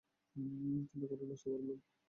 [0.89, 1.79] চিন্তা করো না, সুপারম্যান।